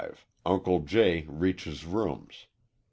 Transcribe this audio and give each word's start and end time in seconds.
Uncle 0.47 0.79
J. 0.79 1.27
reaches 1.29 1.85
rooms. 1.85 2.47